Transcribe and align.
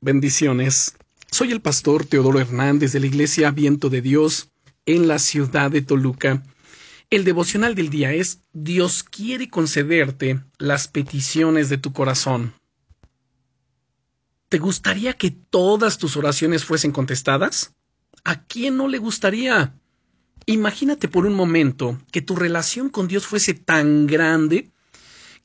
Bendiciones. 0.00 0.94
Soy 1.32 1.50
el 1.50 1.60
pastor 1.60 2.06
Teodoro 2.06 2.38
Hernández 2.38 2.92
de 2.92 3.00
la 3.00 3.06
Iglesia 3.06 3.50
Viento 3.50 3.90
de 3.90 4.00
Dios 4.00 4.48
en 4.86 5.08
la 5.08 5.18
ciudad 5.18 5.72
de 5.72 5.82
Toluca. 5.82 6.44
El 7.10 7.24
devocional 7.24 7.74
del 7.74 7.90
día 7.90 8.12
es 8.12 8.40
Dios 8.52 9.02
quiere 9.02 9.50
concederte 9.50 10.40
las 10.56 10.86
peticiones 10.86 11.68
de 11.68 11.78
tu 11.78 11.92
corazón. 11.92 12.54
¿Te 14.48 14.58
gustaría 14.58 15.14
que 15.14 15.32
todas 15.32 15.98
tus 15.98 16.16
oraciones 16.16 16.64
fuesen 16.64 16.92
contestadas? 16.92 17.74
¿A 18.22 18.44
quién 18.44 18.76
no 18.76 18.86
le 18.86 18.98
gustaría? 18.98 19.74
Imagínate 20.46 21.08
por 21.08 21.26
un 21.26 21.34
momento 21.34 22.00
que 22.12 22.22
tu 22.22 22.36
relación 22.36 22.88
con 22.88 23.08
Dios 23.08 23.26
fuese 23.26 23.52
tan 23.52 24.06
grande 24.06 24.70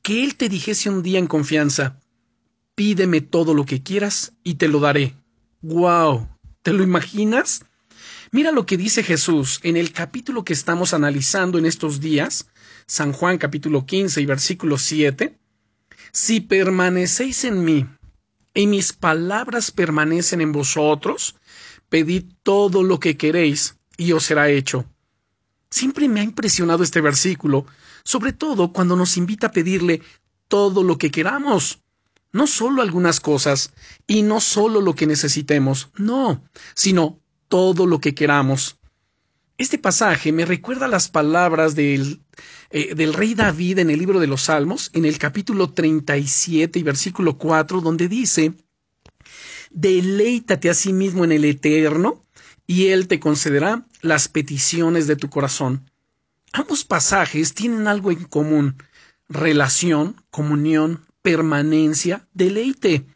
que 0.00 0.22
Él 0.22 0.36
te 0.36 0.48
dijese 0.48 0.90
un 0.90 1.02
día 1.02 1.18
en 1.18 1.26
confianza, 1.26 1.98
pídeme 2.74 3.20
todo 3.20 3.54
lo 3.54 3.64
que 3.64 3.82
quieras 3.82 4.32
y 4.42 4.54
te 4.54 4.68
lo 4.68 4.80
daré. 4.80 5.14
¡Wow! 5.62 6.28
¿Te 6.62 6.72
lo 6.72 6.82
imaginas? 6.82 7.64
Mira 8.32 8.50
lo 8.50 8.66
que 8.66 8.76
dice 8.76 9.02
Jesús 9.02 9.60
en 9.62 9.76
el 9.76 9.92
capítulo 9.92 10.44
que 10.44 10.52
estamos 10.52 10.92
analizando 10.92 11.58
en 11.58 11.66
estos 11.66 12.00
días, 12.00 12.48
San 12.86 13.12
Juan 13.12 13.38
capítulo 13.38 13.86
15 13.86 14.20
y 14.20 14.26
versículo 14.26 14.78
7. 14.78 15.38
Si 16.12 16.40
permanecéis 16.40 17.44
en 17.44 17.64
mí 17.64 17.86
y 18.52 18.66
mis 18.66 18.92
palabras 18.92 19.70
permanecen 19.70 20.40
en 20.40 20.52
vosotros, 20.52 21.36
pedid 21.88 22.24
todo 22.42 22.82
lo 22.82 22.98
que 22.98 23.16
queréis 23.16 23.76
y 23.96 24.12
os 24.12 24.24
será 24.24 24.50
hecho. 24.50 24.84
Siempre 25.70 26.08
me 26.08 26.20
ha 26.20 26.24
impresionado 26.24 26.82
este 26.82 27.00
versículo, 27.00 27.66
sobre 28.04 28.32
todo 28.32 28.72
cuando 28.72 28.96
nos 28.96 29.16
invita 29.16 29.48
a 29.48 29.52
pedirle 29.52 30.02
todo 30.48 30.82
lo 30.82 30.98
que 30.98 31.10
queramos 31.10 31.83
no 32.34 32.48
solo 32.48 32.82
algunas 32.82 33.20
cosas 33.20 33.72
y 34.08 34.22
no 34.22 34.40
solo 34.40 34.80
lo 34.80 34.96
que 34.96 35.06
necesitemos, 35.06 35.90
no, 35.96 36.42
sino 36.74 37.20
todo 37.48 37.86
lo 37.86 38.00
que 38.00 38.12
queramos. 38.12 38.76
Este 39.56 39.78
pasaje 39.78 40.32
me 40.32 40.44
recuerda 40.44 40.88
las 40.88 41.08
palabras 41.08 41.76
del, 41.76 42.20
eh, 42.70 42.96
del, 42.96 43.14
rey 43.14 43.34
David 43.34 43.78
en 43.78 43.88
el 43.88 44.00
libro 44.00 44.18
de 44.18 44.26
los 44.26 44.42
Salmos, 44.42 44.90
en 44.94 45.04
el 45.04 45.16
capítulo 45.16 45.70
37 45.70 46.76
y 46.76 46.82
versículo 46.82 47.38
4, 47.38 47.80
donde 47.80 48.08
dice, 48.08 48.54
Deleítate 49.70 50.70
a 50.70 50.74
sí 50.74 50.92
mismo 50.92 51.22
en 51.22 51.30
el 51.30 51.44
Eterno, 51.44 52.26
y 52.66 52.88
Él 52.88 53.06
te 53.06 53.20
concederá 53.20 53.86
las 54.00 54.26
peticiones 54.26 55.06
de 55.06 55.14
tu 55.14 55.30
corazón. 55.30 55.88
Ambos 56.52 56.84
pasajes 56.84 57.54
tienen 57.54 57.86
algo 57.86 58.10
en 58.10 58.24
común, 58.24 58.82
relación, 59.28 60.20
comunión, 60.30 61.04
permanencia, 61.24 62.28
deleite. 62.34 63.06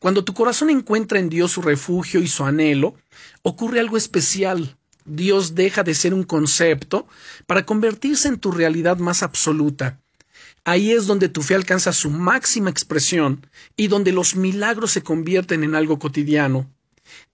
Cuando 0.00 0.24
tu 0.24 0.34
corazón 0.34 0.70
encuentra 0.70 1.20
en 1.20 1.28
Dios 1.28 1.52
su 1.52 1.62
refugio 1.62 2.20
y 2.20 2.26
su 2.26 2.44
anhelo, 2.44 2.96
ocurre 3.42 3.78
algo 3.78 3.96
especial. 3.96 4.76
Dios 5.04 5.54
deja 5.54 5.84
de 5.84 5.94
ser 5.94 6.14
un 6.14 6.24
concepto 6.24 7.06
para 7.46 7.64
convertirse 7.64 8.26
en 8.26 8.40
tu 8.40 8.50
realidad 8.50 8.98
más 8.98 9.22
absoluta. 9.22 10.00
Ahí 10.64 10.90
es 10.90 11.06
donde 11.06 11.28
tu 11.28 11.42
fe 11.42 11.54
alcanza 11.54 11.92
su 11.92 12.10
máxima 12.10 12.70
expresión 12.70 13.46
y 13.76 13.86
donde 13.86 14.10
los 14.10 14.34
milagros 14.34 14.90
se 14.90 15.04
convierten 15.04 15.62
en 15.62 15.76
algo 15.76 16.00
cotidiano. 16.00 16.68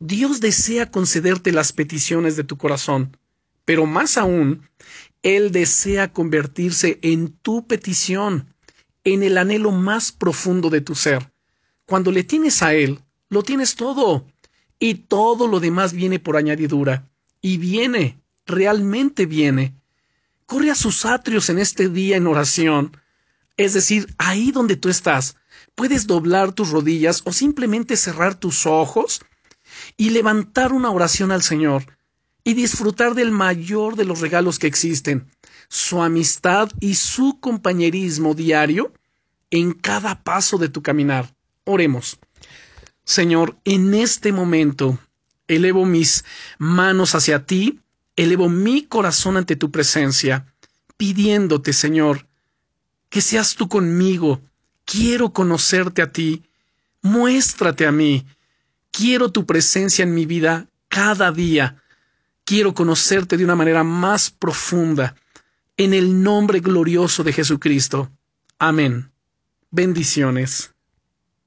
Dios 0.00 0.40
desea 0.40 0.90
concederte 0.90 1.50
las 1.50 1.72
peticiones 1.72 2.36
de 2.36 2.44
tu 2.44 2.58
corazón, 2.58 3.16
pero 3.64 3.86
más 3.86 4.18
aún, 4.18 4.68
Él 5.22 5.50
desea 5.50 6.12
convertirse 6.12 6.98
en 7.00 7.28
tu 7.28 7.66
petición 7.66 8.52
en 9.04 9.22
el 9.22 9.38
anhelo 9.38 9.70
más 9.70 10.12
profundo 10.12 10.70
de 10.70 10.80
tu 10.80 10.94
ser. 10.94 11.32
Cuando 11.86 12.12
le 12.12 12.24
tienes 12.24 12.62
a 12.62 12.74
Él, 12.74 13.00
lo 13.28 13.42
tienes 13.42 13.74
todo, 13.74 14.26
y 14.78 14.94
todo 14.94 15.46
lo 15.46 15.60
demás 15.60 15.92
viene 15.92 16.18
por 16.18 16.36
añadidura, 16.36 17.08
y 17.40 17.58
viene, 17.58 18.20
realmente 18.46 19.26
viene. 19.26 19.74
Corre 20.46 20.70
a 20.70 20.74
sus 20.74 21.04
atrios 21.04 21.48
en 21.48 21.58
este 21.58 21.88
día 21.88 22.16
en 22.16 22.26
oración, 22.26 22.96
es 23.56 23.74
decir, 23.74 24.14
ahí 24.18 24.52
donde 24.52 24.76
tú 24.76 24.88
estás, 24.88 25.36
puedes 25.74 26.06
doblar 26.06 26.52
tus 26.52 26.70
rodillas 26.70 27.22
o 27.24 27.32
simplemente 27.32 27.96
cerrar 27.96 28.34
tus 28.34 28.66
ojos 28.66 29.20
y 29.96 30.10
levantar 30.10 30.72
una 30.72 30.90
oración 30.90 31.30
al 31.30 31.42
Señor 31.42 31.84
y 32.42 32.54
disfrutar 32.54 33.14
del 33.14 33.30
mayor 33.30 33.96
de 33.96 34.04
los 34.04 34.20
regalos 34.20 34.58
que 34.58 34.66
existen, 34.66 35.30
su 35.68 36.02
amistad 36.02 36.70
y 36.80 36.94
su 36.94 37.38
compañerismo 37.38 38.34
diario 38.34 38.92
en 39.50 39.72
cada 39.72 40.22
paso 40.22 40.58
de 40.58 40.68
tu 40.68 40.82
caminar. 40.82 41.34
Oremos. 41.64 42.18
Señor, 43.04 43.58
en 43.64 43.94
este 43.94 44.32
momento 44.32 44.98
elevo 45.48 45.84
mis 45.84 46.24
manos 46.58 47.14
hacia 47.14 47.44
ti, 47.44 47.80
elevo 48.16 48.48
mi 48.48 48.84
corazón 48.84 49.36
ante 49.36 49.56
tu 49.56 49.70
presencia, 49.70 50.46
pidiéndote, 50.96 51.72
Señor, 51.72 52.28
que 53.08 53.20
seas 53.20 53.56
tú 53.56 53.68
conmigo. 53.68 54.40
Quiero 54.84 55.32
conocerte 55.32 56.02
a 56.02 56.12
ti. 56.12 56.44
Muéstrate 57.02 57.86
a 57.86 57.92
mí. 57.92 58.26
Quiero 58.90 59.30
tu 59.30 59.46
presencia 59.46 60.02
en 60.04 60.14
mi 60.14 60.26
vida 60.26 60.66
cada 60.88 61.32
día. 61.32 61.82
Quiero 62.44 62.74
conocerte 62.74 63.36
de 63.36 63.44
una 63.44 63.56
manera 63.56 63.84
más 63.84 64.30
profunda 64.30 65.14
en 65.76 65.94
el 65.94 66.22
nombre 66.22 66.60
glorioso 66.60 67.24
de 67.24 67.32
Jesucristo. 67.32 68.10
Amén. 68.58 69.09
Bendiciones. 69.72 70.69